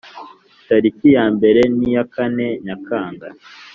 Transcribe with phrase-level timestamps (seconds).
[0.67, 3.27] tariki yambere n iya kane Nyakanga